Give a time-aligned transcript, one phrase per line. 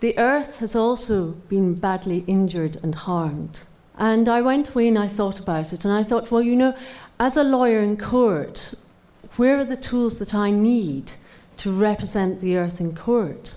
[0.00, 3.60] The earth has also been badly injured and harmed.
[3.96, 6.76] And I went away and I thought about it, and I thought, well, you know,
[7.18, 8.74] as a lawyer in court,
[9.36, 11.12] where are the tools that I need
[11.56, 13.56] to represent the earth in court?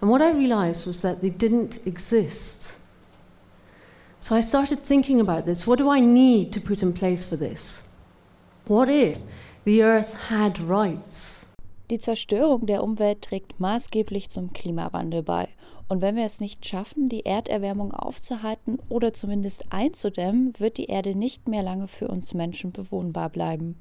[0.00, 2.76] And what I realized was that they didn't exist.
[4.20, 5.66] So I started thinking about this.
[5.66, 7.82] What do I need to put in place for this?
[8.66, 9.18] What if
[9.64, 11.39] the earth had rights?
[11.90, 15.48] Die Zerstörung der Umwelt trägt maßgeblich zum Klimawandel bei.
[15.88, 21.16] Und wenn wir es nicht schaffen, die Erderwärmung aufzuhalten oder zumindest einzudämmen, wird die Erde
[21.16, 23.76] nicht mehr lange für uns Menschen bewohnbar bleiben.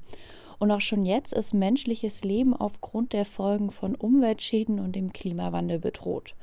[0.57, 5.77] Und auch schon jetzt ist menschliches Leben aufgrund der Folgen von Umweltschäden und dem Klimawandel
[5.77, 6.33] bedroht.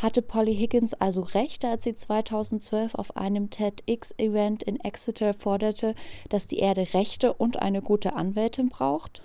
[0.00, 5.94] Hatte Polly Higgins also recht, als sie 2012 auf einem TEDx-Event in Exeter forderte,
[6.30, 9.22] dass die Erde Rechte und eine gute Anwältin braucht?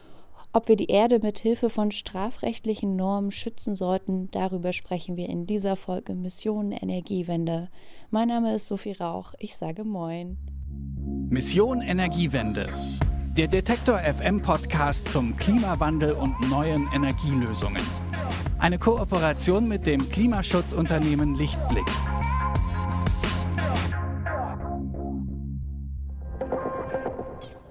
[0.58, 5.46] Ob wir die Erde mit Hilfe von strafrechtlichen Normen schützen sollten, darüber sprechen wir in
[5.46, 7.70] dieser Folge Mission Energiewende.
[8.10, 10.36] Mein Name ist Sophie Rauch, ich sage Moin.
[11.30, 12.66] Mission Energiewende.
[13.38, 17.84] Der Detektor FM Podcast zum Klimawandel und neuen Energielösungen.
[18.58, 21.86] Eine Kooperation mit dem Klimaschutzunternehmen Lichtblick.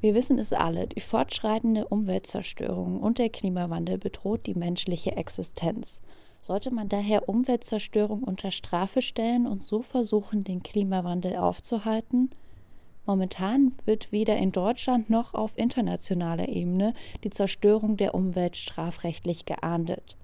[0.00, 6.00] Wir wissen es alle, die fortschreitende Umweltzerstörung und der Klimawandel bedroht die menschliche Existenz.
[6.40, 12.30] Sollte man daher Umweltzerstörung unter Strafe stellen und so versuchen, den Klimawandel aufzuhalten?
[13.04, 20.16] Momentan wird weder in Deutschland noch auf internationaler Ebene die Zerstörung der Umwelt strafrechtlich geahndet.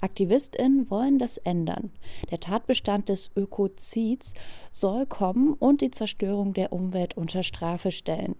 [0.00, 1.90] AktivistInnen wollen das ändern.
[2.30, 4.34] Der Tatbestand des Ökozids
[4.70, 8.36] soll kommen und die Zerstörung der Umwelt unter Strafe stellen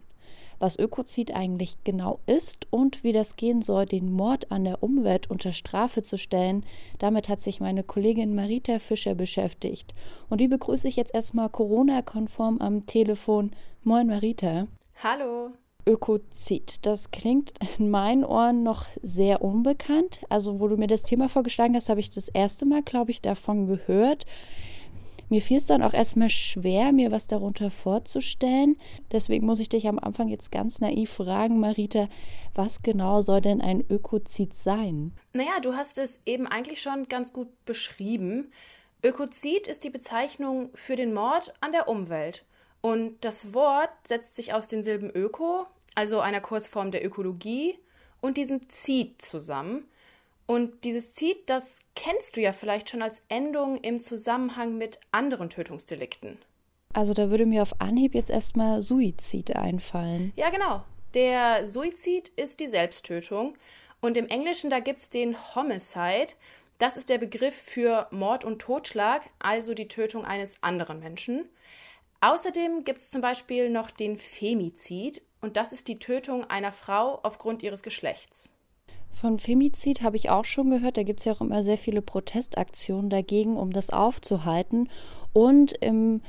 [0.64, 5.28] was Ökozid eigentlich genau ist und wie das gehen soll, den Mord an der Umwelt
[5.30, 6.64] unter Strafe zu stellen.
[6.98, 9.92] Damit hat sich meine Kollegin Marita Fischer beschäftigt.
[10.30, 13.50] Und die begrüße ich jetzt erstmal Corona-konform am Telefon.
[13.82, 14.66] Moin Marita.
[15.02, 15.50] Hallo.
[15.86, 16.86] Ökozid.
[16.86, 20.20] Das klingt in meinen Ohren noch sehr unbekannt.
[20.30, 23.20] Also, wo du mir das Thema vorgeschlagen hast, habe ich das erste Mal, glaube ich,
[23.20, 24.24] davon gehört.
[25.34, 28.76] Mir fiel es dann auch erstmal schwer, mir was darunter vorzustellen.
[29.10, 32.06] Deswegen muss ich dich am Anfang jetzt ganz naiv fragen, Marita,
[32.54, 35.10] was genau soll denn ein Ökozid sein?
[35.32, 38.52] Naja, du hast es eben eigentlich schon ganz gut beschrieben.
[39.02, 42.44] Ökozid ist die Bezeichnung für den Mord an der Umwelt.
[42.80, 45.66] Und das Wort setzt sich aus den Silben Öko,
[45.96, 47.76] also einer Kurzform der Ökologie,
[48.20, 49.88] und diesem Zid zusammen.
[50.46, 55.48] Und dieses Zid, das kennst du ja vielleicht schon als Endung im Zusammenhang mit anderen
[55.48, 56.38] Tötungsdelikten.
[56.92, 60.32] Also da würde mir auf Anhieb jetzt erstmal Suizid einfallen.
[60.36, 60.84] Ja, genau.
[61.14, 63.56] Der Suizid ist die Selbsttötung.
[64.00, 66.34] Und im Englischen, da gibt es den Homicide.
[66.78, 71.48] Das ist der Begriff für Mord und Totschlag, also die Tötung eines anderen Menschen.
[72.20, 75.22] Außerdem gibt es zum Beispiel noch den Femizid.
[75.40, 78.50] Und das ist die Tötung einer Frau aufgrund ihres Geschlechts.
[79.14, 80.96] Von Femizid habe ich auch schon gehört.
[80.96, 84.90] Da gibt es ja auch immer sehr viele Protestaktionen dagegen, um das aufzuhalten.
[85.32, 86.20] Und im,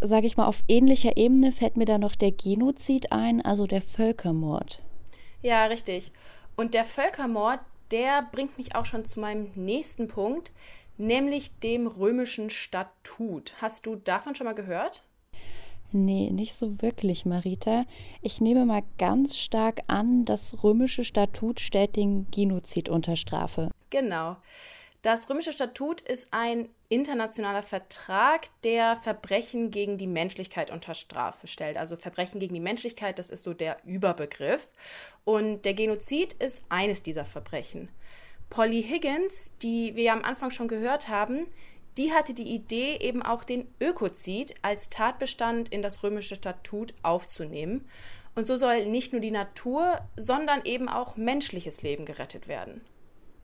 [0.00, 3.82] sage ich mal, auf ähnlicher Ebene fällt mir da noch der Genozid ein, also der
[3.82, 4.80] Völkermord.
[5.42, 6.12] Ja, richtig.
[6.56, 7.60] Und der Völkermord,
[7.90, 10.52] der bringt mich auch schon zu meinem nächsten Punkt,
[10.98, 13.54] nämlich dem römischen Statut.
[13.60, 15.04] Hast du davon schon mal gehört?
[15.92, 17.84] Nee, nicht so wirklich, Marita.
[18.22, 23.70] Ich nehme mal ganz stark an, das römische Statut stellt den Genozid unter Strafe.
[23.90, 24.36] Genau.
[25.02, 31.76] Das römische Statut ist ein internationaler Vertrag, der Verbrechen gegen die Menschlichkeit unter Strafe stellt.
[31.76, 34.68] Also Verbrechen gegen die Menschlichkeit, das ist so der Überbegriff.
[35.24, 37.88] Und der Genozid ist eines dieser Verbrechen.
[38.48, 41.46] Polly Higgins, die wir ja am Anfang schon gehört haben,
[41.98, 47.84] die hatte die Idee, eben auch den Ökozid als Tatbestand in das römische Statut aufzunehmen.
[48.34, 52.80] Und so soll nicht nur die Natur, sondern eben auch menschliches Leben gerettet werden.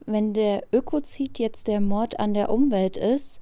[0.05, 3.39] Wenn der Ökozid jetzt der Mord an der Umwelt ist,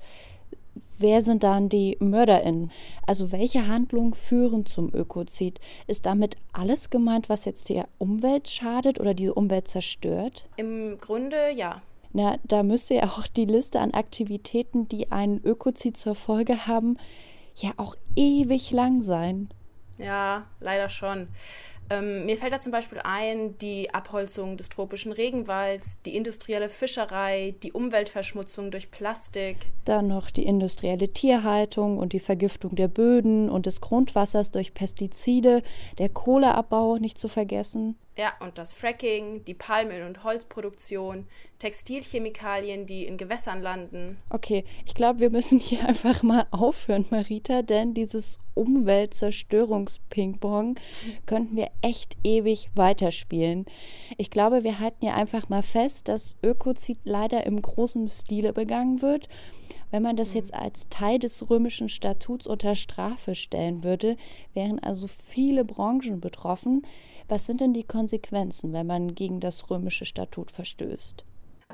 [0.98, 2.72] wer sind dann die MörderInnen?
[3.06, 5.62] Also welche Handlungen führen zum Ökozid?
[5.86, 10.50] Ist damit alles gemeint, was jetzt der Umwelt schadet oder diese Umwelt zerstört?
[10.58, 11.82] Im Grunde ja.
[12.18, 16.98] Na, da müsste ja auch die Liste an Aktivitäten, die einen Ökozid zur Folge haben,
[17.58, 19.50] ja auch ewig lang sein.
[20.00, 21.28] Ja, leider schon.
[21.92, 27.54] Ähm, mir fällt da zum Beispiel ein die Abholzung des tropischen Regenwalds, die industrielle Fischerei,
[27.62, 29.58] die Umweltverschmutzung durch Plastik.
[29.86, 35.62] Dann noch die industrielle Tierhaltung und die Vergiftung der Böden und des Grundwassers durch Pestizide,
[36.00, 37.96] der Kohleabbau nicht zu vergessen.
[38.18, 41.28] Ja, und das Fracking, die Palmöl- und Holzproduktion,
[41.60, 44.18] Textilchemikalien, die in Gewässern landen.
[44.32, 50.80] Okay, ich glaube, wir müssen hier einfach mal aufhören, Marita, denn dieses Umweltzerstörungsping-Pong
[51.28, 53.68] könnten wir echt ewig weiterspielen.
[54.18, 59.04] Ich glaube, wir halten hier einfach mal fest, dass Ökozid leider im großen Stile begangen
[59.04, 59.30] wird.
[59.92, 60.38] Wenn man das mhm.
[60.38, 64.18] jetzt als Teil des römischen Statuts unter Strafe stellen würde,
[64.54, 66.86] wären also viele Branchen betroffen.
[67.30, 71.26] Was sind denn die Konsequenzen, wenn man gegen das römische Statut verstößt?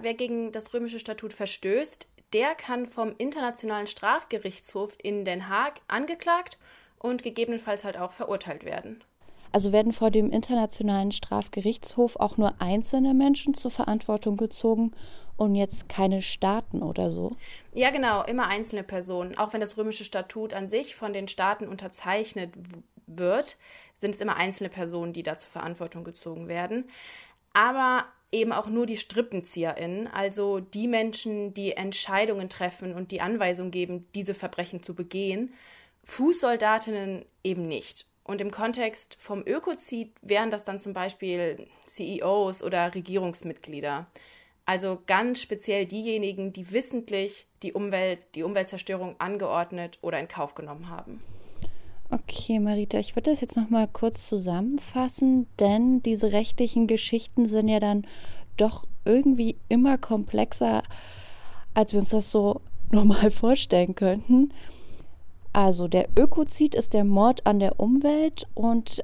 [0.02, 6.58] Wer gegen das römische Statut verstößt, der kann vom Internationalen Strafgerichtshof in Den Haag angeklagt
[6.98, 9.04] und gegebenenfalls halt auch verurteilt werden.
[9.52, 14.94] Also werden vor dem Internationalen Strafgerichtshof auch nur einzelne Menschen zur Verantwortung gezogen
[15.38, 17.36] und jetzt keine Staaten oder so?
[17.72, 19.38] Ja, genau, immer einzelne Personen.
[19.38, 22.52] Auch wenn das römische Statut an sich von den Staaten unterzeichnet
[23.06, 23.58] wird,
[24.04, 26.90] sind es immer einzelne Personen, die da zur Verantwortung gezogen werden.
[27.54, 33.72] Aber eben auch nur die StrippenzieherInnen, also die Menschen, die Entscheidungen treffen und die Anweisung
[33.72, 35.54] geben, diese Verbrechen zu begehen.
[36.04, 38.08] Fußsoldatinnen eben nicht.
[38.26, 44.08] Und im Kontext vom Ökozid wären das dann zum Beispiel CEOs oder Regierungsmitglieder.
[44.66, 50.90] Also ganz speziell diejenigen, die wissentlich die Umwelt, die Umweltzerstörung angeordnet oder in Kauf genommen
[50.90, 51.22] haben.
[52.14, 57.70] Okay, Marita, ich würde das jetzt noch mal kurz zusammenfassen, denn diese rechtlichen Geschichten sind
[57.70, 58.06] ja dann
[58.56, 60.84] doch irgendwie immer komplexer,
[61.74, 62.62] als wir uns das so
[62.92, 64.54] normal vorstellen könnten.
[65.54, 69.04] Also der Ökozid ist der Mord an der Umwelt und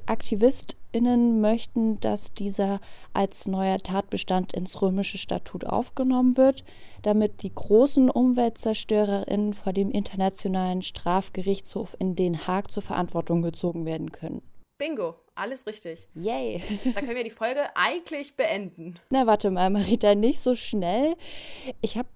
[0.89, 2.79] AktivistInnen möchten, dass dieser
[3.13, 6.63] als neuer Tatbestand ins römische Statut aufgenommen wird,
[7.01, 14.11] damit die großen UmweltzerstörerInnen vor dem Internationalen Strafgerichtshof in Den Haag zur Verantwortung gezogen werden
[14.11, 14.41] können.
[14.77, 16.07] Bingo, alles richtig.
[16.15, 16.61] Yay.
[16.95, 18.97] Da können wir die Folge eigentlich beenden.
[19.09, 21.15] Na, warte mal, Marita, nicht so schnell.
[21.81, 22.07] Ich habe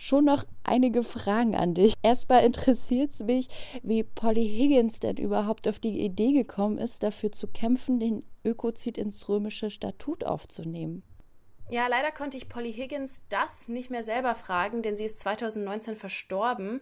[0.00, 1.94] schon noch einige Fragen an dich.
[2.02, 3.48] Erstmal interessiert es mich,
[3.82, 8.98] wie Polly Higgins denn überhaupt auf die Idee gekommen ist, dafür zu kämpfen, den Ökozid
[8.98, 11.02] ins römische Statut aufzunehmen.
[11.68, 15.94] Ja, leider konnte ich Polly Higgins das nicht mehr selber fragen, denn sie ist 2019
[15.94, 16.80] verstorben.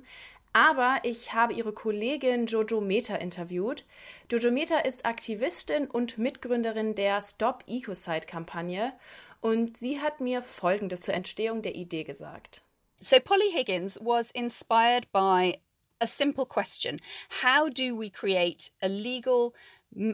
[0.55, 3.85] Aber ich habe ihre Kollegin Jojo Meta interviewt.
[4.31, 8.93] Jojo Meta ist Aktivistin und Mitgründerin der Stop Ecocide-Kampagne
[9.41, 12.63] und sie hat mir Folgendes zur Entstehung der Idee gesagt.
[13.01, 15.59] So, Polly Higgins was inspired by
[16.01, 19.55] a simple question How do we create a legal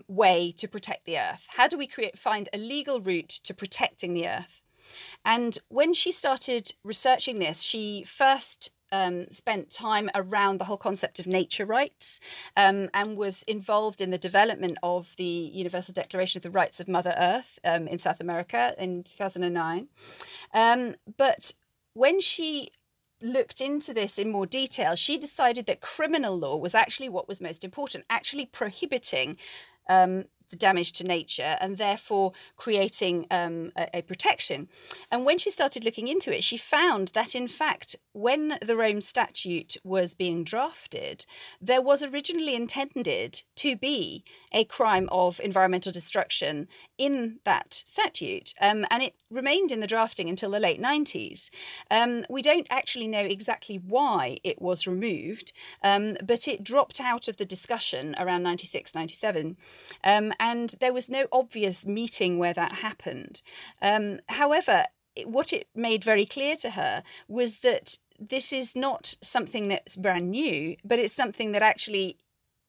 [0.09, 1.45] way to protect the earth?
[1.49, 4.63] How do we create, find a legal route to protecting the earth?
[5.25, 11.19] And when she started researching this, she first um, spent time around the whole concept
[11.19, 12.21] of nature rights
[12.57, 16.87] um, and was involved in the development of the Universal Declaration of the Rights of
[16.87, 19.89] Mother Earth um, in South America in 2009.
[20.53, 21.55] Um, but
[21.95, 22.71] when she
[23.23, 27.41] looked into this in more detail, she decided that criminal law was actually what was
[27.41, 29.39] most important, actually prohibiting
[29.89, 30.25] um,
[30.55, 34.69] the damage to nature and therefore creating um, a, a, protection.
[35.11, 39.01] And when she started looking into it, she found that in fact, when the Rome
[39.01, 41.27] Statute was being drafted,
[41.61, 48.55] there was originally intended to be a crime of environmental destruction in that statute.
[48.61, 51.51] Um, and it remained in the drafting until the late 90s.
[51.91, 57.27] Um, we don't actually know exactly why it was removed, um, but it dropped out
[57.27, 59.57] of the discussion around 96, 97.
[60.05, 63.41] Um, and there was no obvious meeting where that happened.
[63.81, 64.85] Um, however,
[65.25, 70.31] what it made very clear to her was that this is not something that's brand
[70.31, 72.19] new, but it's something that actually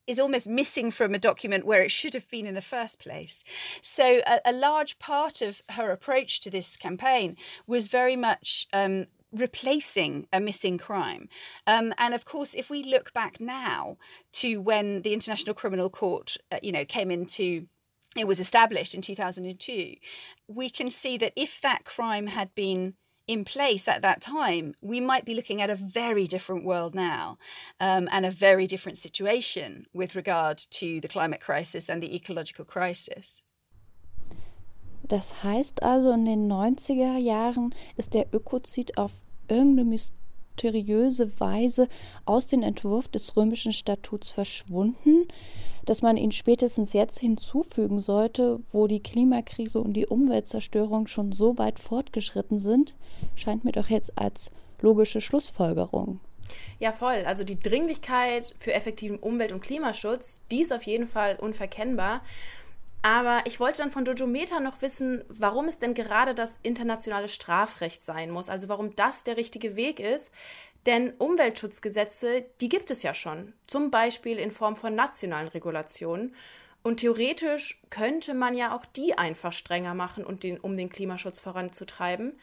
[0.07, 3.43] is almost missing from a document where it should have been in the first place.
[3.81, 7.35] So, a, a large part of her approach to this campaign
[7.67, 11.29] was very much um, replacing a missing crime.
[11.67, 13.97] Um, and of course, if we look back now
[14.33, 17.67] to when the International Criminal Court, uh, you know, came into
[18.15, 19.95] it was established in 2002,
[20.47, 22.93] we can see that if that crime had been
[23.27, 27.37] in place at that time, we might be looking at a very different world now
[27.79, 32.65] um, and a very different situation with regard to the climate crisis and the ecological
[32.65, 33.41] crisis.
[35.07, 39.11] Das heißt also, in den 90er Jahren ist der Ökozid auf
[39.47, 41.87] irgendeine mysteriöse Weise
[42.25, 45.27] aus dem Entwurf des römischen Statuts verschwunden,
[45.85, 51.57] dass man ihn spätestens jetzt hinzufügen sollte, wo die Klimakrise und die Umweltzerstörung schon so
[51.57, 52.95] weit fortgeschritten sind,
[53.35, 56.19] scheint mir doch jetzt als logische Schlussfolgerung.
[56.79, 57.23] Ja, voll.
[57.25, 62.21] Also die Dringlichkeit für effektiven Umwelt- und Klimaschutz, die ist auf jeden Fall unverkennbar.
[63.05, 68.03] Aber ich wollte dann von Dojometer noch wissen, warum es denn gerade das internationale Strafrecht
[68.03, 70.31] sein muss, also warum das der richtige Weg ist.
[70.87, 76.33] Denn Umweltschutzgesetze, die gibt es ja schon, zum Beispiel in Form von nationalen Regulationen.
[76.81, 81.39] Und theoretisch könnte man ja auch die einfach strenger machen, und den, um den Klimaschutz
[81.39, 82.39] voranzutreiben.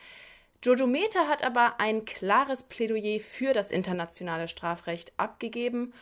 [0.62, 5.92] Jojo Meta hat aber ein klares Plädoyer für das internationale Strafrecht abgegeben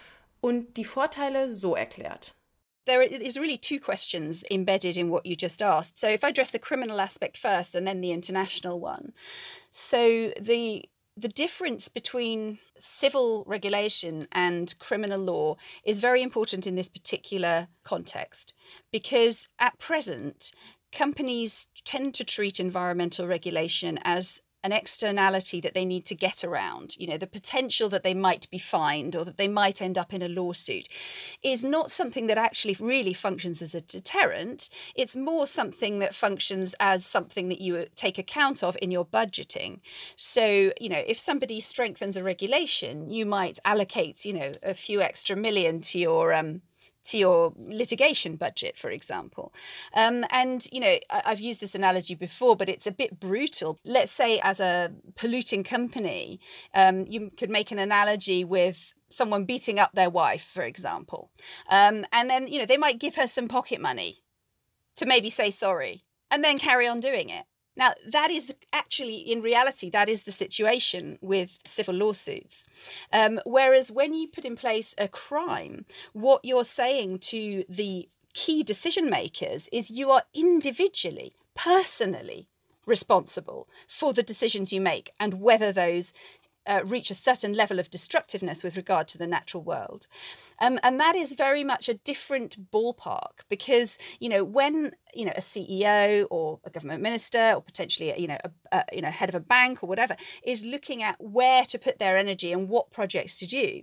[0.42, 2.34] und die Vorteile so erklärt.
[2.90, 5.96] There is really two questions embedded in what you just asked.
[5.96, 9.12] So if I address the criminal aspect first and then the international one.
[9.70, 10.84] So the
[11.16, 18.54] the difference between civil regulation and criminal law is very important in this particular context
[18.90, 20.50] because at present
[20.90, 26.96] companies tend to treat environmental regulation as an externality that they need to get around,
[26.98, 30.12] you know, the potential that they might be fined or that they might end up
[30.12, 30.86] in a lawsuit,
[31.42, 34.68] is not something that actually really functions as a deterrent.
[34.94, 39.80] It's more something that functions as something that you take account of in your budgeting.
[40.16, 45.00] So, you know, if somebody strengthens a regulation, you might allocate, you know, a few
[45.00, 46.62] extra million to your um,
[47.04, 49.52] to your litigation budget, for example.
[49.94, 53.78] Um, and, you know, I, have used this analogy before, but it's a bit brutal.
[53.84, 56.40] Let's say, as a polluting company,
[56.74, 61.30] um, you could make an analogy with someone beating up their wife, for example.
[61.68, 64.22] Um, and then, you know, they might give her some pocket money
[64.96, 67.44] to maybe say sorry and then carry on doing it.
[67.80, 72.62] Now, that is actually, in reality, that is the situation with civil lawsuits.
[73.10, 78.62] Um, whereas when you put in place a crime, what you're saying to the key
[78.62, 82.48] decision makers is you are individually, personally
[82.84, 86.12] responsible for the decisions you make and whether those
[86.66, 90.06] uh, reach a certain level of destructiveness with regard to the natural world.
[90.60, 95.32] Um, and that is very much a different ballpark because, you know, when, you know,
[95.36, 99.28] a CEO or a government minister or potentially, you know, a, a, you know, head
[99.28, 102.90] of a bank or whatever is looking at where to put their energy and what
[102.90, 103.82] projects to do,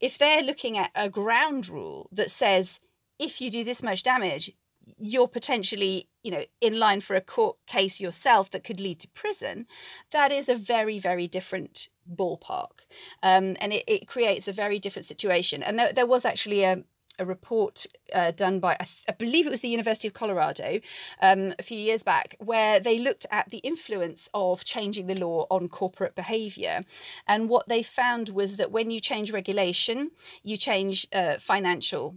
[0.00, 2.80] if they're looking at a ground rule that says,
[3.18, 4.50] if you do this much damage,
[4.98, 9.08] you're potentially you know in line for a court case yourself that could lead to
[9.08, 9.66] prison
[10.12, 12.82] that is a very very different ballpark.
[13.22, 15.62] Um, and it, it, creates a very different situation.
[15.62, 16.82] And there, there was actually a,
[17.18, 20.80] a report uh, done by I, th- I, believe it was the university of colorado
[21.20, 25.46] um, a few years back where they looked at the influence of changing the law
[25.50, 26.82] on corporate behavior.
[27.26, 30.10] And what they found was that when you change regulation
[30.42, 32.16] you change uh, financial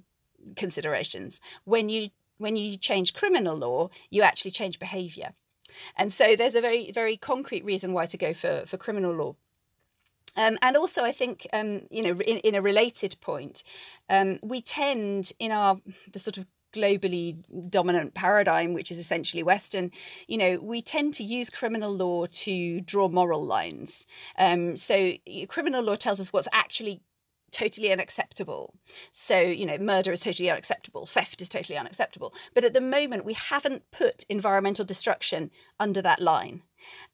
[0.56, 1.42] considerations.
[1.64, 5.34] When you when you change criminal law, you actually change behavior.
[5.96, 9.36] And so there's a very, very concrete reason why to go for, for criminal law.
[10.38, 13.64] Um, and also, I think, um, you know, in, in, a related point,
[14.10, 15.78] um, we tend in our
[16.12, 17.38] the sort of globally
[17.70, 19.92] dominant paradigm, which is essentially Western,
[20.28, 24.06] you know, we tend to use criminal law to draw moral lines.
[24.38, 25.14] Um, so,
[25.48, 27.02] criminal law tells us what's actually
[27.52, 28.74] totally unacceptable.
[29.12, 32.34] So, you know, murder is totally unacceptable, theft is totally unacceptable.
[32.54, 36.64] But at the moment, we haven't put environmental destruction under that line.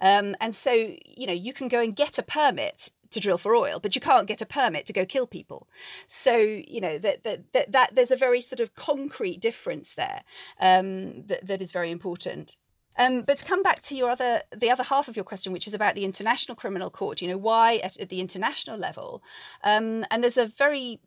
[0.01, 3.55] Um, and so, you know, you can go and get a permit to drill for
[3.55, 5.67] oil, but you can't get a permit to go kill people.
[6.07, 10.23] So, you know, that that, that, that there's a very sort of concrete difference there
[10.59, 12.57] um, that, that is very important.
[12.97, 15.67] Um, but to come back to your other, the other half of your question, which
[15.67, 19.23] is about the International Criminal Court, you know, why at, at the international level?
[19.63, 20.99] Um, and there's a very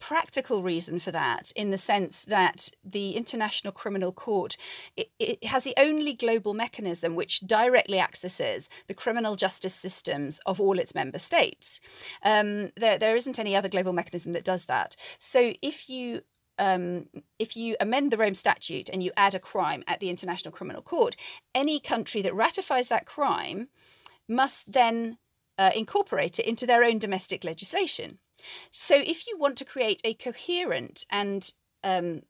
[0.00, 4.56] practical reason for that in the sense that the international criminal court
[4.96, 10.58] it, it, has the only global mechanism which directly accesses the criminal justice systems of
[10.58, 11.80] all its member states
[12.24, 16.22] um, there, there isn't any other global mechanism that does that so if you
[16.60, 17.06] um,
[17.38, 20.82] if you amend the Rome Statute and you add a crime at the International Criminal
[20.82, 21.16] Court,
[21.54, 23.68] any country that ratifies that crime
[24.28, 25.16] must then
[25.58, 28.18] uh, incorporate it into their own domestic legislation.
[28.70, 31.50] So, if you want to create a coherent and
[31.82, 32.22] um,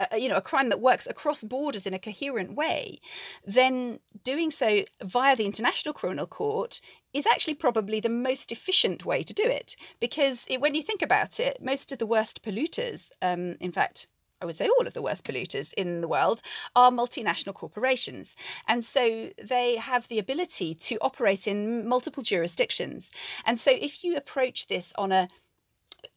[0.00, 3.00] a, you know a crime that works across borders in a coherent way,
[3.44, 6.80] then doing so via the International Criminal Court
[7.12, 11.02] is actually probably the most efficient way to do it because it, when you think
[11.02, 14.08] about it, most of the worst polluters, um, in fact,
[14.40, 16.42] I would say all of the worst polluters in the world
[16.74, 18.36] are multinational corporations.
[18.68, 23.10] And so they have the ability to operate in multiple jurisdictions.
[23.46, 25.28] And so if you approach this on a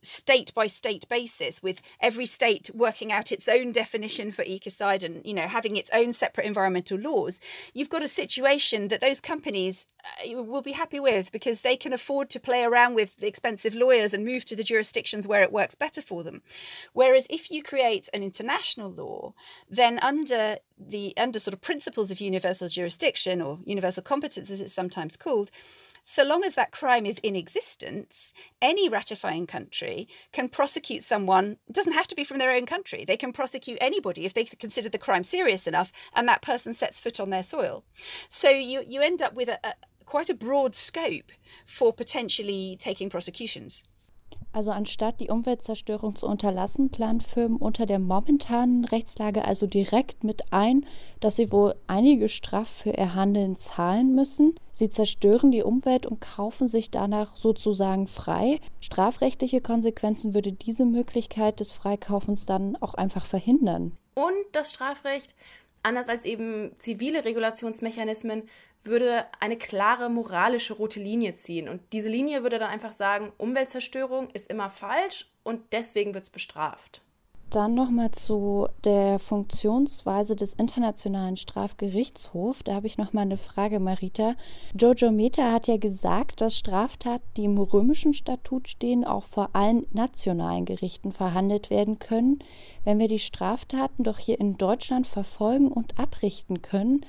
[0.02, 5.26] state by state basis with every state working out its own definition for ecocide and
[5.26, 7.40] you know having its own separate environmental laws
[7.74, 9.86] you've got a situation that those companies
[10.26, 13.76] uh, will be happy with because they can afford to play around with the expensive
[13.76, 16.42] lawyers and move to the jurisdictions where it works better for them.
[16.94, 19.34] Whereas if you create an international law
[19.70, 24.74] then under the under sort of principles of universal jurisdiction or universal competence as it's
[24.74, 25.52] sometimes called
[26.10, 31.58] so long as that crime is in existence, any ratifying country can prosecute someone.
[31.68, 33.06] It doesn't have to be from their own country.
[33.06, 37.00] They can prosecute anybody if they consider the crime serious enough and that person sets
[37.00, 37.84] foot on their soil.
[38.28, 39.74] So you, you end up with a, a
[40.04, 41.32] quite a broad scope
[41.68, 43.84] for potentially taking prosecutions.
[44.52, 50.52] Also anstatt die Umweltzerstörung zu unterlassen, planen Firmen unter der momentanen Rechtslage also direkt mit
[50.52, 50.86] ein,
[51.20, 54.56] dass sie wohl einige Strafen für ihr Handeln zahlen müssen.
[54.72, 58.60] Sie zerstören die Umwelt und kaufen sich danach sozusagen frei.
[58.80, 63.92] Strafrechtliche Konsequenzen würde diese Möglichkeit des Freikaufens dann auch einfach verhindern.
[64.16, 65.36] Und das Strafrecht,
[65.84, 68.50] anders als eben zivile Regulationsmechanismen,
[68.84, 71.68] würde eine klare moralische rote Linie ziehen.
[71.68, 76.30] Und diese Linie würde dann einfach sagen, Umweltzerstörung ist immer falsch und deswegen wird es
[76.30, 77.02] bestraft.
[77.50, 82.64] Dann nochmal zu der Funktionsweise des Internationalen Strafgerichtshofs.
[82.64, 84.36] Da habe ich nochmal eine Frage, Marita.
[84.76, 89.88] Jojo Meta hat ja gesagt, dass Straftaten, die im römischen Statut stehen, auch vor allen
[89.94, 92.38] nationalen Gerichten verhandelt werden können.
[92.84, 97.04] Wenn wir die Straftaten doch hier in Deutschland verfolgen und abrichten können,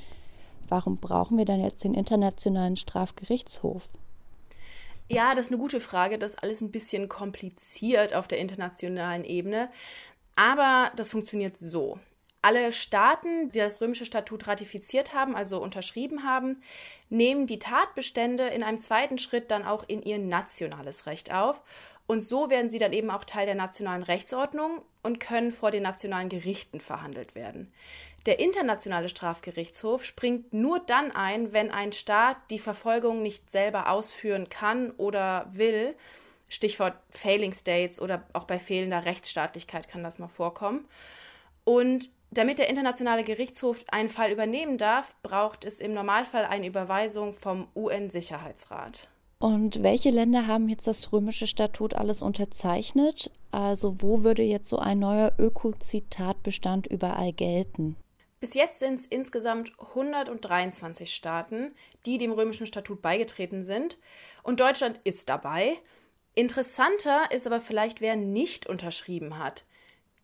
[0.70, 3.88] warum brauchen wir dann jetzt den Internationalen Strafgerichtshof?
[5.11, 6.18] Ja, das ist eine gute Frage.
[6.18, 9.68] Das ist alles ein bisschen kompliziert auf der internationalen Ebene.
[10.37, 11.99] Aber das funktioniert so.
[12.42, 16.62] Alle Staaten, die das römische Statut ratifiziert haben, also unterschrieben haben,
[17.10, 21.60] nehmen die Tatbestände in einem zweiten Schritt dann auch in ihr nationales Recht auf.
[22.06, 25.82] Und so werden sie dann eben auch Teil der nationalen Rechtsordnung und können vor den
[25.82, 27.72] nationalen Gerichten verhandelt werden.
[28.26, 34.49] Der internationale Strafgerichtshof springt nur dann ein, wenn ein Staat die Verfolgung nicht selber ausführen
[34.49, 35.95] kann oder will.
[36.50, 40.86] Stichwort Failing States oder auch bei fehlender Rechtsstaatlichkeit kann das mal vorkommen.
[41.65, 47.32] Und damit der internationale Gerichtshof einen Fall übernehmen darf, braucht es im Normalfall eine Überweisung
[47.32, 49.08] vom UN-Sicherheitsrat.
[49.39, 53.30] Und welche Länder haben jetzt das römische Statut alles unterzeichnet?
[53.50, 57.97] Also wo würde jetzt so ein neuer Ökozitatbestand überall gelten?
[58.41, 61.73] Bis jetzt sind es insgesamt 123 Staaten,
[62.06, 63.99] die dem römischen Statut beigetreten sind.
[64.43, 65.78] Und Deutschland ist dabei.
[66.34, 69.64] Interessanter ist aber vielleicht, wer nicht unterschrieben hat.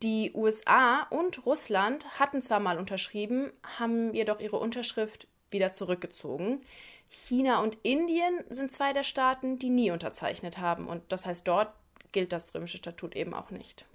[0.03, 6.61] Die USA und Russland hatten zwar mal unterschrieben, haben jedoch ihre Unterschrift wieder zurückgezogen.
[7.09, 10.87] China und Indien sind zwei der Staaten, die nie unterzeichnet haben.
[10.87, 11.73] Und das heißt, dort
[12.11, 13.85] gilt das römische Statut eben auch nicht.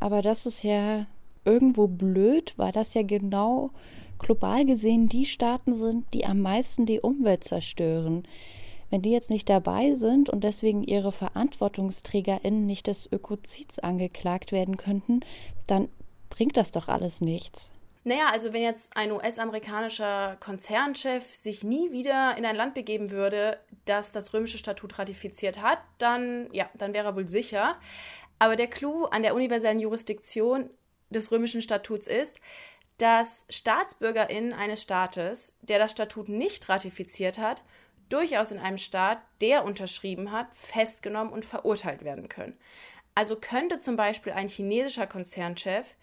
[0.00, 1.06] Aber das ist ja
[1.44, 3.70] irgendwo blöd, weil das ja genau
[4.18, 8.26] global gesehen die Staaten sind, die am meisten die Umwelt zerstören.
[8.90, 14.76] Wenn die jetzt nicht dabei sind und deswegen ihre VerantwortungsträgerInnen nicht des Ökozids angeklagt werden
[14.76, 15.20] könnten,
[15.66, 15.88] dann
[16.30, 17.70] bringt das doch alles nichts.
[18.04, 23.58] Naja, also wenn jetzt ein US-amerikanischer Konzernchef sich nie wieder in ein Land begeben würde,
[23.84, 27.76] das das römische Statut ratifiziert hat, dann, ja, dann wäre er wohl sicher.
[28.38, 30.70] Aber der Clou an der universellen Jurisdiktion
[31.10, 32.38] des römischen Statuts ist,
[32.98, 37.64] dass StaatsbürgerInnen eines Staates, der das Statut nicht ratifiziert hat,
[38.08, 42.56] durchaus in einem Staat, der unterschrieben hat, festgenommen und verurteilt werden können.
[43.14, 45.94] Also könnte zum Beispiel ein chinesischer Konzernchef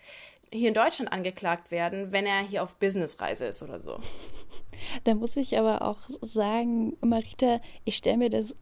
[0.52, 4.00] hier in Deutschland angeklagt werden, wenn er hier auf Businessreise ist oder so.
[5.04, 8.58] Da muss ich aber auch sagen, Marita, ich stelle mir das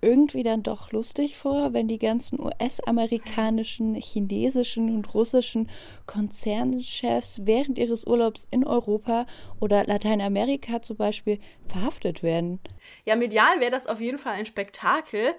[0.00, 5.68] irgendwie dann doch lustig vor, wenn die ganzen US-amerikanischen, chinesischen und russischen
[6.06, 9.26] Konzernchefs während ihres Urlaubs in Europa
[9.60, 12.60] oder Lateinamerika zum Beispiel verhaftet werden.
[13.04, 15.34] Ja, medial wäre das auf jeden Fall ein Spektakel.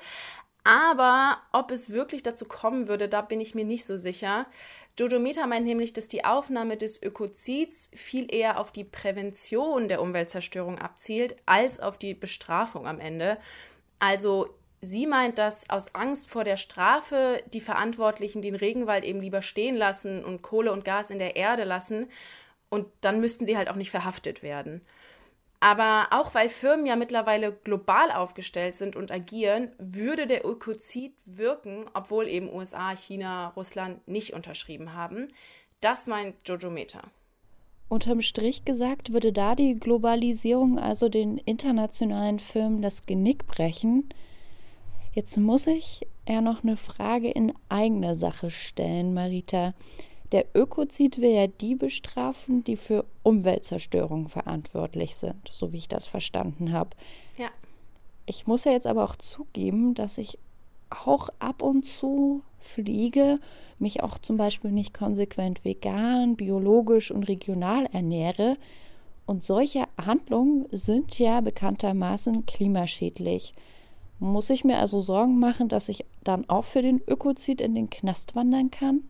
[0.64, 4.48] Aber ob es wirklich dazu kommen würde, da bin ich mir nicht so sicher.
[5.00, 10.02] Jojo Meta meint nämlich, dass die Aufnahme des Ökozids viel eher auf die Prävention der
[10.02, 13.38] Umweltzerstörung abzielt, als auf die Bestrafung am Ende.
[14.00, 19.42] Also sie meint, dass aus Angst vor der Strafe die Verantwortlichen den Regenwald eben lieber
[19.42, 22.10] stehen lassen und Kohle und Gas in der Erde lassen
[22.70, 24.82] und dann müssten sie halt auch nicht verhaftet werden.
[25.60, 31.90] Aber auch weil Firmen ja mittlerweile global aufgestellt sind und agieren, würde der Ökozid wirken,
[31.96, 35.34] obwohl eben USA, China, Russland nicht unterschrieben haben.
[35.82, 37.02] Das meint Jojo Meta.
[37.90, 44.10] Unterm Strich gesagt, würde da die Globalisierung also den internationalen Firmen das Genick brechen?
[45.14, 49.74] Jetzt muss ich ja noch eine Frage in eigener Sache stellen, Marita.
[50.34, 56.08] Der Ökozid will ja die bestrafen, die für Umweltzerstörung verantwortlich sind, so wie ich das
[56.08, 56.90] verstanden habe.
[57.38, 57.48] Ja.
[58.26, 60.38] Ich muss ja jetzt aber auch zugeben, dass ich
[60.90, 63.40] auch ab und zu fliege,
[63.80, 68.58] mich auch zum Beispiel nicht konsequent vegan, biologisch und regional ernähre.
[69.26, 73.54] Und solche Handlungen sind ja bekanntermaßen klimaschädlich.
[74.20, 77.90] Muss ich mir also Sorgen machen, dass ich dann auch für den Ökozid in den
[77.90, 79.02] Knast wandern kann?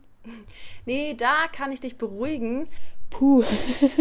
[0.84, 2.68] Nee, da kann ich dich beruhigen.
[3.10, 3.42] Puh.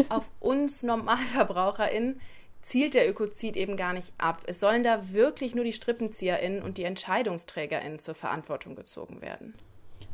[0.10, 2.20] Auf uns NormalverbraucherInnen
[2.68, 4.44] zielt der Ökozid eben gar nicht ab.
[4.46, 9.54] Es sollen da wirklich nur die StrippenzieherInnen und die EntscheidungsträgerInnen zur Verantwortung gezogen werden.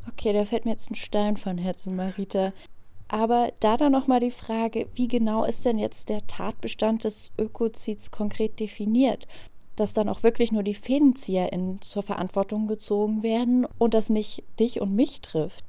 [0.07, 2.53] Okay, da fällt mir jetzt ein Stein von Herzen, Marita.
[3.07, 8.11] Aber da dann nochmal die Frage, wie genau ist denn jetzt der Tatbestand des Ökozids
[8.11, 9.27] konkret definiert?
[9.75, 14.79] Dass dann auch wirklich nur die FädenzieherInnen zur Verantwortung gezogen werden und das nicht dich
[14.79, 15.65] und mich trifft.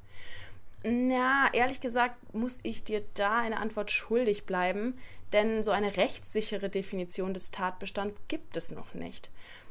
[0.87, 4.99] Na, ehrlich gesagt muss ich dir da eine Antwort schuldig bleiben,
[5.33, 9.31] denn so eine rechtssichere Definition des Tatbestands gibt es noch nicht.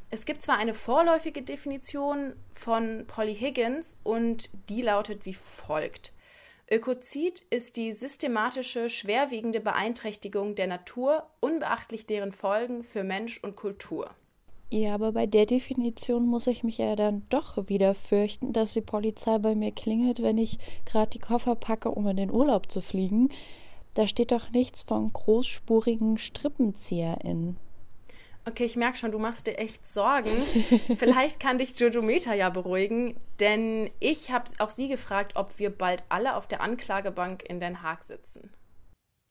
[0.09, 6.13] Es gibt zwar eine vorläufige Definition von Polly Higgins und die lautet wie folgt.
[6.71, 14.09] Ökozid ist die systematische, schwerwiegende Beeinträchtigung der Natur, unbeachtlich deren Folgen für Mensch und Kultur.
[14.73, 18.81] Ja, aber bei der Definition muss ich mich ja dann doch wieder fürchten, dass die
[18.81, 22.81] Polizei bei mir klingelt, wenn ich gerade die Koffer packe, um in den Urlaub zu
[22.81, 23.29] fliegen.
[23.93, 27.57] Da steht doch nichts von großspurigen StrippenzieherInnen.
[28.47, 30.41] Okay, ich merke schon, du machst dir echt Sorgen.
[30.97, 35.69] Vielleicht kann dich Jojo Meta ja beruhigen, denn ich habe auch sie gefragt, ob wir
[35.69, 38.49] bald alle auf der Anklagebank in Den Haag sitzen.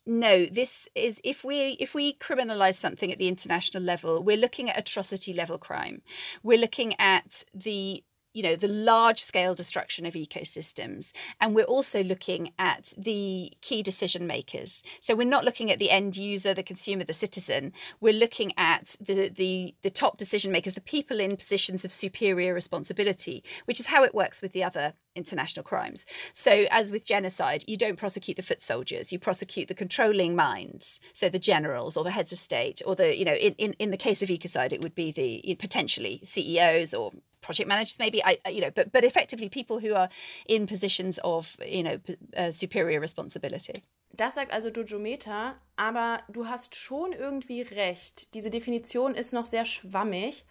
[0.07, 4.69] No this is if we if we criminalize something at the international level we're looking
[4.69, 6.03] at atrocity level crime.
[6.43, 11.13] We're looking at the you know the large scale destruction of ecosystems.
[11.41, 14.83] And we're also looking at the key decision makers.
[15.01, 17.73] So we're not looking at the end user the consumer the citizen.
[18.01, 22.55] We're looking at the the the top decision makers the people in positions of superior
[22.55, 26.07] responsibility which is how it works with the other international crimes.
[26.33, 31.01] So as with genocide you don't prosecute the foot soldiers you prosecute the controlling minds
[31.13, 33.91] so the generals or the heads of state or the you know in in, in
[33.91, 38.39] the case of ecocide it would be the potentially ceos or project managers maybe I,
[38.49, 40.09] you know but but effectively people who are
[40.47, 41.99] in positions of you know
[42.37, 43.83] uh, superior responsibility.
[44.15, 48.35] Das sagt also Dojometer, aber du hast schon irgendwie recht.
[48.35, 50.45] Diese Definition ist noch sehr schwammig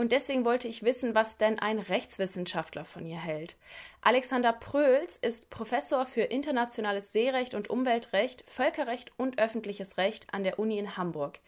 [0.00, 3.58] und deswegen wollte ich wissen, was denn ein Rechtswissenschaftler von ihr hält.
[4.00, 10.58] Alexander Pröls ist Professor für internationales Seerecht und Umweltrecht, Völkerrecht und öffentliches Recht an der
[10.58, 11.40] Uni in Hamburg.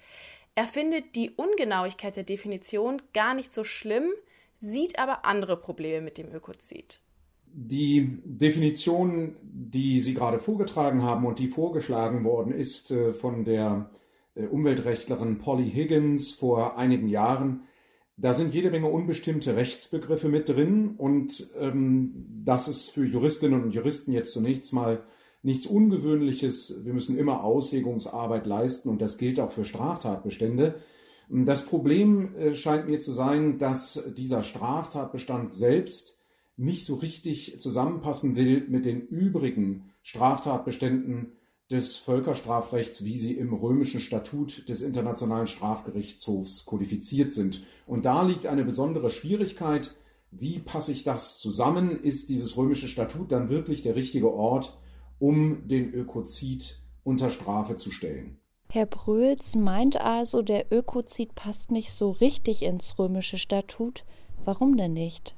[0.54, 4.10] Er findet die Ungenauigkeit der Definition gar nicht so schlimm,
[4.60, 7.00] sieht aber andere Probleme mit dem Ökozid.
[7.46, 13.90] Die Definition, die Sie gerade vorgetragen haben und die vorgeschlagen worden ist äh, von der
[14.34, 17.62] äh, Umweltrechtlerin Polly Higgins vor einigen Jahren,
[18.22, 23.74] da sind jede Menge unbestimmte Rechtsbegriffe mit drin und ähm, das ist für Juristinnen und
[23.74, 25.02] Juristen jetzt zunächst mal
[25.42, 26.84] nichts Ungewöhnliches.
[26.84, 30.76] Wir müssen immer Auslegungsarbeit leisten und das gilt auch für Straftatbestände.
[31.30, 36.16] Das Problem äh, scheint mir zu sein, dass dieser Straftatbestand selbst
[36.56, 41.32] nicht so richtig zusammenpassen will mit den übrigen Straftatbeständen
[41.72, 47.62] des Völkerstrafrechts, wie sie im römischen Statut des Internationalen Strafgerichtshofs kodifiziert sind.
[47.86, 49.96] Und da liegt eine besondere Schwierigkeit.
[50.30, 51.98] Wie passe ich das zusammen?
[51.98, 54.78] Ist dieses römische Statut dann wirklich der richtige Ort,
[55.18, 58.38] um den Ökozid unter Strafe zu stellen?
[58.68, 64.04] Herr Bröls meint also, der Ökozid passt nicht so richtig ins römische Statut.
[64.44, 65.34] Warum denn nicht?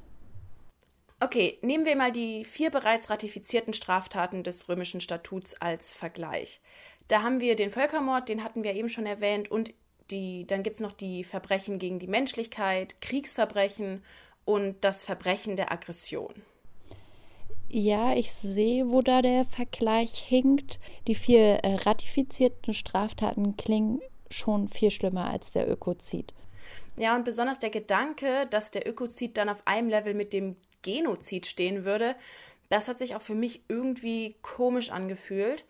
[1.24, 6.60] Okay, nehmen wir mal die vier bereits ratifizierten Straftaten des römischen Statuts als Vergleich.
[7.08, 9.72] Da haben wir den Völkermord, den hatten wir eben schon erwähnt, und
[10.10, 14.04] die, dann gibt es noch die Verbrechen gegen die Menschlichkeit, Kriegsverbrechen
[14.44, 16.34] und das Verbrechen der Aggression.
[17.70, 20.78] Ja, ich sehe, wo da der Vergleich hinkt.
[21.08, 26.34] Die vier äh, ratifizierten Straftaten klingen schon viel schlimmer als der Ökozid.
[26.98, 31.46] Ja, und besonders der Gedanke, dass der Ökozid dann auf einem Level mit dem Genozid
[31.46, 32.14] stehen würde,
[32.68, 35.64] das hat sich auch für mich irgendwie komisch angefühlt.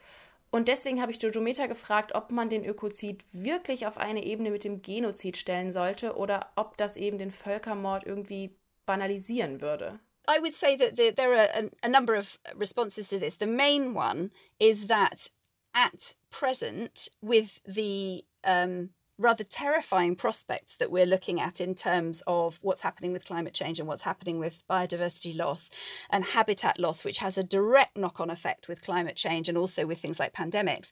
[0.51, 4.63] Und deswegen habe ich Jojo gefragt, ob man den Ökozid wirklich auf eine Ebene mit
[4.63, 8.55] dem Genozid stellen sollte oder ob das eben den Völkermord irgendwie
[8.87, 9.99] banalisieren würde.
[10.29, 13.37] I would say that the, there are a, a number of responses to this.
[13.37, 15.31] The main one is that
[15.75, 22.59] at present, with the um, rather terrifying prospects that we're looking at in terms of
[22.63, 25.71] what's happening with climate change and what's happening with biodiversity loss
[26.11, 29.87] and habitat loss, which has a direct knock on effect with climate change and also
[29.87, 30.91] with things like pandemics.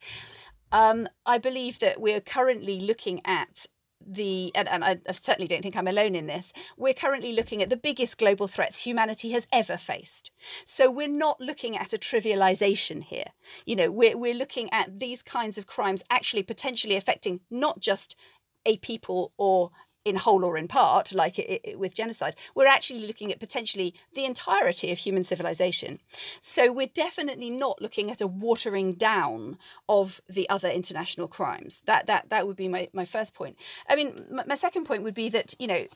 [0.71, 3.67] Um, I believe that we're currently looking at
[4.07, 6.53] the and, and I certainly don't think I'm alone in this.
[6.77, 10.31] We're currently looking at the biggest global threats humanity has ever faced.
[10.67, 13.33] So we're not looking at a trivialization here.
[13.67, 18.17] You know, we're we're looking at these kinds of crimes actually potentially affecting not just
[18.65, 19.71] a people or
[20.05, 23.95] in whole or in part, like it, it, with genocide, we're actually looking at potentially
[24.15, 26.01] the entirety of human civilization.
[26.41, 31.83] So we're definitely not looking at a watering down of the other international crimes.
[31.87, 33.57] That that that would be my, my first point.
[33.89, 35.87] I mean, my, my second point would be that you know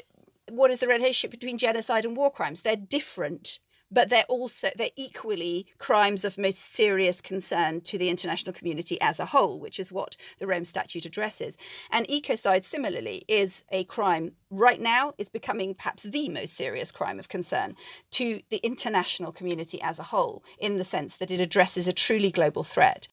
[0.48, 2.62] what is the relationship between genocide and war crimes?
[2.62, 3.58] They're different
[3.96, 9.18] but they're also they're equally crimes of most serious concern to the international community as
[9.18, 11.56] a whole, which is what the Rome Statute addresses.
[11.90, 15.14] And ecocide, similarly, is a crime right now.
[15.16, 17.74] It's becoming perhaps the most serious crime of concern
[18.10, 22.30] to the international community as a whole, in the sense that it addresses a truly
[22.30, 23.08] global threat.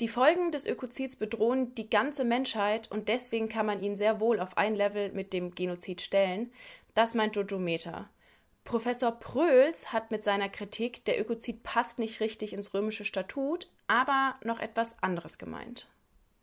[0.00, 4.40] Die Folgen des Ökozids bedrohen die ganze Menschheit und deswegen kann man ihn sehr wohl
[4.40, 6.50] auf ein Level mit dem Genozid stellen.
[6.94, 7.58] Das meint Jojo.
[8.68, 14.34] Professor Pröls hat mit seiner Kritik, der Ökozid passt nicht richtig ins römische Statut, aber
[14.44, 15.88] noch etwas anderes gemeint.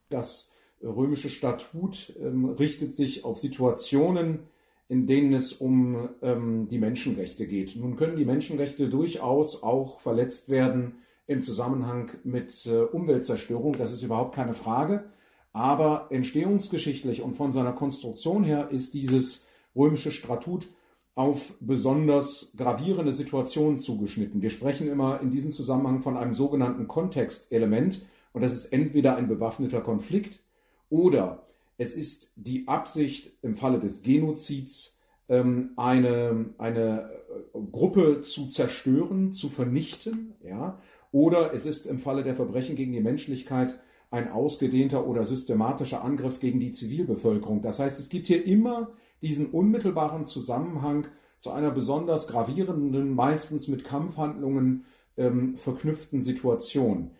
[0.09, 4.39] Das römische Statut ähm, richtet sich auf Situationen,
[4.87, 7.75] in denen es um ähm, die Menschenrechte geht.
[7.75, 14.01] Nun können die Menschenrechte durchaus auch verletzt werden im Zusammenhang mit äh, Umweltzerstörung, das ist
[14.01, 15.11] überhaupt keine Frage.
[15.53, 20.67] Aber entstehungsgeschichtlich und von seiner Konstruktion her ist dieses römische Statut
[21.15, 24.41] auf besonders gravierende Situationen zugeschnitten.
[24.41, 29.29] Wir sprechen immer in diesem Zusammenhang von einem sogenannten Kontextelement und das ist entweder ein
[29.29, 30.41] bewaffneter Konflikt
[30.89, 31.43] oder
[31.77, 34.99] es ist die Absicht im Falle des Genozids,
[35.29, 37.09] ähm, eine, eine
[37.53, 40.79] äh, Gruppe zu zerstören, zu vernichten, ja,
[41.11, 43.79] oder es ist im Falle der Verbrechen gegen die Menschlichkeit
[44.11, 47.61] ein ausgedehnter oder systematischer Angriff gegen die Zivilbevölkerung.
[47.61, 48.91] Das heißt, es gibt hier immer
[49.25, 51.07] diesen unmittelbaren Zusammenhang
[51.39, 54.85] zu einer besonders gravierenden, meistens mit Kampfhandlungen
[55.17, 57.11] ähm, verknüpften Situation.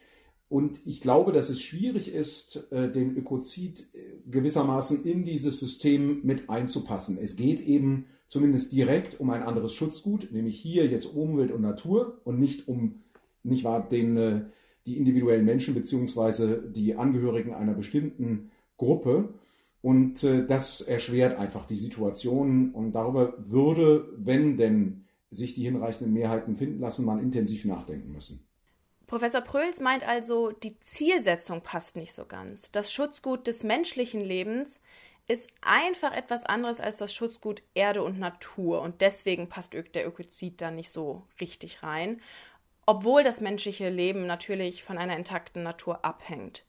[0.47, 3.97] Und ich glaube, dass es schwierig ist, äh, den Ökozid äh,
[4.29, 7.17] gewissermaßen in dieses System mit einzupassen.
[7.19, 12.21] Es geht eben zumindest direkt um ein anderes Schutzgut, nämlich hier jetzt Umwelt und Natur
[12.23, 13.03] und nicht um,
[13.43, 14.41] nicht wahr, den, äh,
[14.85, 19.33] die individuellen Menschen beziehungsweise die Angehörigen einer bestimmten Gruppe.
[19.85, 22.71] Und äh, das erschwert einfach die Situation.
[22.71, 28.47] Und darüber würde, wenn denn sich die hinreichenden Mehrheiten finden lassen, man intensiv nachdenken müssen.
[29.05, 32.71] Professor Pröls meint also, die Zielsetzung passt nicht so ganz.
[32.71, 34.79] Das Schutzgut des menschlichen Lebens
[35.27, 38.81] ist einfach etwas anderes als das Schutzgut Erde und Natur.
[38.81, 42.21] Und deswegen passt der Ökozid da nicht so richtig rein.
[42.87, 46.65] Obwohl das menschliche Leben natürlich von einer intakten Natur abhängt.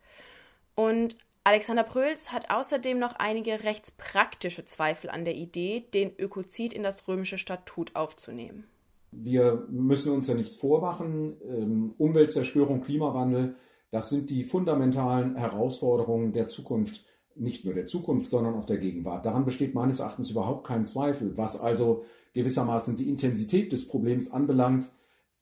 [0.74, 6.82] Und Alexander Pröls hat außerdem noch einige rechtspraktische Zweifel an der Idee, den Ökozid in
[6.82, 8.64] das römische Statut aufzunehmen.
[9.12, 11.36] Wir müssen uns ja nichts vormachen.
[11.48, 13.54] Ähm, Umweltzerstörung, Klimawandel,
[13.92, 17.04] das sind die fundamentalen Herausforderungen der Zukunft,
[17.36, 19.24] nicht nur der Zukunft, sondern auch der Gegenwart.
[19.24, 21.36] Daran besteht meines Erachtens überhaupt kein Zweifel.
[21.36, 22.04] Was also
[22.34, 24.90] gewissermaßen die Intensität des Problems anbelangt,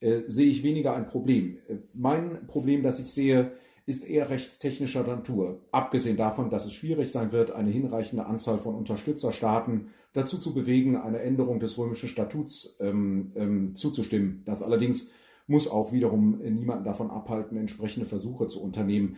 [0.00, 1.56] äh, sehe ich weniger ein Problem.
[1.66, 3.52] Äh, mein Problem, das ich sehe,
[3.86, 5.60] ist eher rechtstechnischer Natur.
[5.70, 10.96] Abgesehen davon, dass es schwierig sein wird, eine hinreichende Anzahl von Unterstützerstaaten dazu zu bewegen,
[10.96, 14.42] eine Änderung des römischen Statuts ähm, ähm, zuzustimmen.
[14.46, 15.10] Das allerdings
[15.46, 19.16] muss auch wiederum niemanden davon abhalten, entsprechende Versuche zu unternehmen.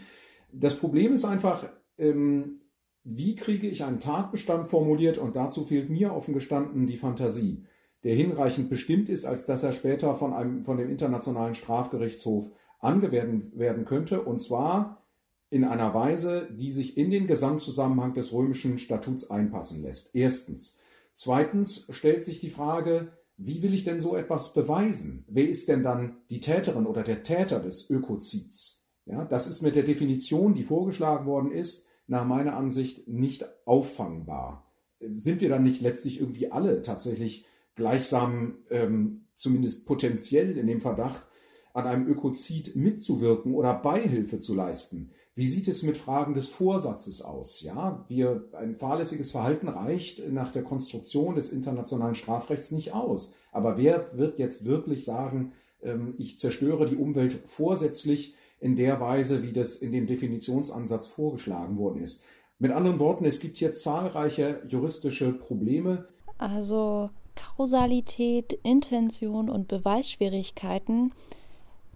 [0.52, 2.62] Das Problem ist einfach, ähm,
[3.04, 7.64] wie kriege ich einen Tatbestand formuliert und dazu fehlt mir offen gestanden die Fantasie,
[8.02, 13.58] der hinreichend bestimmt ist, als dass er später von, einem, von dem Internationalen Strafgerichtshof angewendet
[13.58, 15.02] werden könnte, und zwar
[15.50, 20.14] in einer Weise, die sich in den Gesamtzusammenhang des römischen Statuts einpassen lässt.
[20.14, 20.78] Erstens.
[21.14, 25.24] Zweitens stellt sich die Frage, wie will ich denn so etwas beweisen?
[25.28, 28.84] Wer ist denn dann die Täterin oder der Täter des Ökozids?
[29.04, 34.72] Ja, das ist mit der Definition, die vorgeschlagen worden ist, nach meiner Ansicht nicht auffangbar.
[35.00, 41.28] Sind wir dann nicht letztlich irgendwie alle tatsächlich gleichsam, ähm, zumindest potenziell in dem Verdacht,
[41.76, 45.10] an einem Ökozid mitzuwirken oder Beihilfe zu leisten.
[45.34, 47.60] Wie sieht es mit Fragen des Vorsatzes aus?
[47.60, 53.34] Ja, wir, ein fahrlässiges Verhalten reicht nach der Konstruktion des internationalen Strafrechts nicht aus.
[53.52, 59.42] Aber wer wird jetzt wirklich sagen, ähm, ich zerstöre die Umwelt vorsätzlich in der Weise,
[59.42, 62.24] wie das in dem Definitionsansatz vorgeschlagen worden ist?
[62.58, 66.08] Mit anderen Worten, es gibt hier zahlreiche juristische Probleme.
[66.38, 71.12] Also Kausalität, Intention und Beweisschwierigkeiten,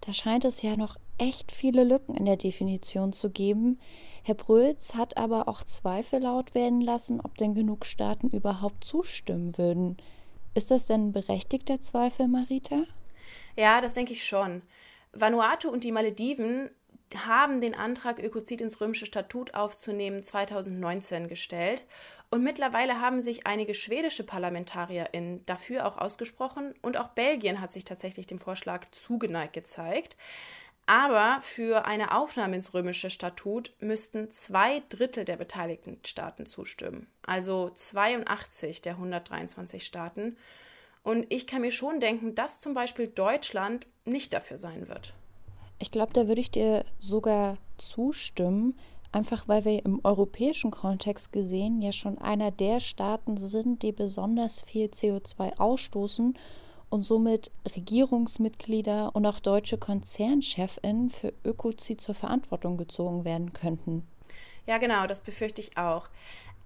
[0.00, 3.78] da scheint es ja noch echt viele Lücken in der Definition zu geben.
[4.22, 9.56] Herr Brölz hat aber auch Zweifel laut werden lassen, ob denn genug Staaten überhaupt zustimmen
[9.58, 9.96] würden.
[10.54, 12.84] Ist das denn ein berechtigter Zweifel, Marita?
[13.56, 14.62] Ja, das denke ich schon.
[15.12, 16.70] Vanuatu und die Malediven
[17.16, 21.84] haben den Antrag, Ökozid ins römische Statut aufzunehmen, 2019 gestellt.
[22.30, 27.84] Und mittlerweile haben sich einige schwedische ParlamentarierInnen dafür auch ausgesprochen und auch Belgien hat sich
[27.84, 30.16] tatsächlich dem Vorschlag zugeneigt gezeigt.
[30.86, 37.08] Aber für eine Aufnahme ins römische Statut müssten zwei Drittel der beteiligten Staaten zustimmen.
[37.26, 40.36] Also 82 der 123 Staaten.
[41.02, 45.14] Und ich kann mir schon denken, dass zum Beispiel Deutschland nicht dafür sein wird.
[45.78, 48.76] Ich glaube, da würde ich dir sogar zustimmen,
[49.12, 54.62] einfach weil wir im europäischen Kontext gesehen ja schon einer der Staaten sind, die besonders
[54.62, 56.36] viel CO2 ausstoßen
[56.90, 64.06] und somit Regierungsmitglieder und auch deutsche Konzernchefinnen für Ökozid zur Verantwortung gezogen werden könnten.
[64.66, 66.08] Ja, genau, das befürchte ich auch.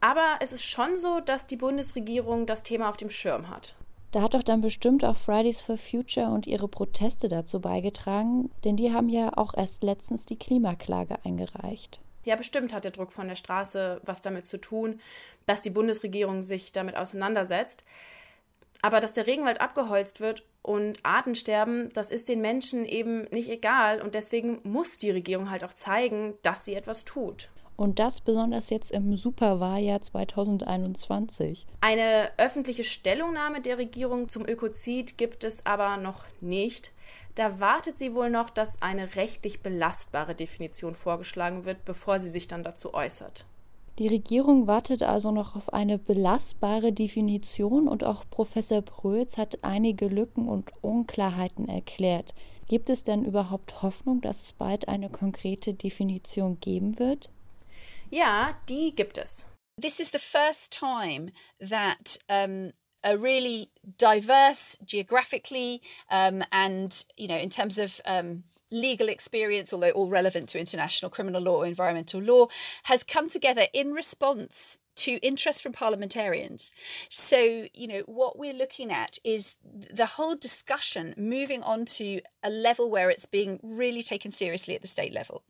[0.00, 3.74] Aber es ist schon so, dass die Bundesregierung das Thema auf dem Schirm hat.
[4.10, 8.76] Da hat doch dann bestimmt auch Fridays for Future und ihre Proteste dazu beigetragen, denn
[8.76, 12.00] die haben ja auch erst letztens die Klimaklage eingereicht.
[12.24, 15.00] Ja, bestimmt hat der Druck von der Straße was damit zu tun,
[15.46, 17.84] dass die Bundesregierung sich damit auseinandersetzt.
[18.82, 23.48] Aber dass der Regenwald abgeholzt wird und Arten sterben, das ist den Menschen eben nicht
[23.48, 24.02] egal.
[24.02, 27.48] Und deswegen muss die Regierung halt auch zeigen, dass sie etwas tut.
[27.76, 31.66] Und das besonders jetzt im Superwahljahr 2021.
[31.80, 36.92] Eine öffentliche Stellungnahme der Regierung zum Ökozid gibt es aber noch nicht.
[37.34, 42.46] Da wartet sie wohl noch, dass eine rechtlich belastbare Definition vorgeschlagen wird, bevor sie sich
[42.46, 43.44] dann dazu äußert.
[43.98, 50.08] Die Regierung wartet also noch auf eine belastbare Definition und auch Professor Prötz hat einige
[50.08, 52.34] Lücken und Unklarheiten erklärt.
[52.66, 57.30] Gibt es denn überhaupt Hoffnung, dass es bald eine konkrete Definition geben wird?
[58.14, 59.44] Ja, die gibt es.
[59.76, 62.70] This is the first time that um,
[63.02, 69.90] a really diverse geographically um, and you know in terms of um, legal experience, although
[69.90, 72.46] all relevant to international criminal law or environmental law,
[72.84, 76.72] has come together in response to interest from parliamentarians.
[77.08, 82.50] So, you know, what we're looking at is the whole discussion moving on to a
[82.50, 85.42] level where it's being really taken seriously at the state level.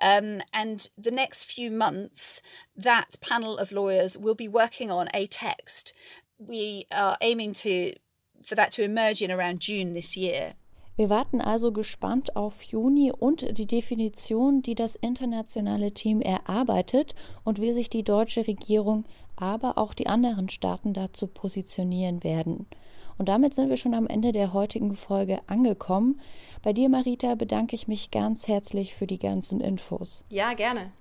[0.00, 2.40] Um, and the next few months,
[2.76, 5.92] that panel of lawyers will be working on a text.
[6.38, 7.94] We are aiming to
[8.42, 10.54] for that to emerge in around June this year.
[10.96, 17.60] Wir warten also gespannt auf Juni und die Definition, die das internationale Team erarbeitet und
[17.60, 19.04] wie sich die deutsche Regierung,
[19.34, 22.66] aber auch die anderen Staaten dazu positionieren werden.
[23.18, 26.20] Und damit sind wir schon am Ende der heutigen Folge angekommen.
[26.62, 30.24] Bei dir, Marita, bedanke ich mich ganz herzlich für die ganzen Infos.
[30.30, 30.92] Ja, gerne.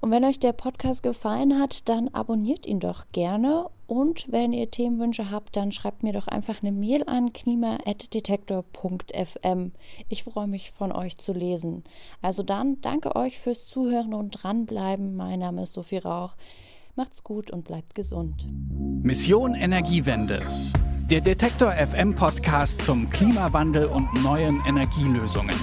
[0.00, 3.66] Und wenn euch der Podcast gefallen hat, dann abonniert ihn doch gerne.
[3.90, 9.72] Und wenn ihr Themenwünsche habt, dann schreibt mir doch einfach eine Mail an klima.detektor.fm.
[10.08, 11.82] Ich freue mich von euch zu lesen.
[12.22, 15.16] Also dann, danke euch fürs Zuhören und dranbleiben.
[15.16, 16.36] Mein Name ist Sophie Rauch.
[16.94, 18.46] Macht's gut und bleibt gesund.
[19.02, 20.40] Mission Energiewende.
[21.10, 25.56] Der Detektor FM Podcast zum Klimawandel und neuen Energielösungen.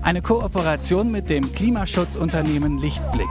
[0.00, 3.28] Eine Kooperation mit dem Klimaschutzunternehmen Lichtblick.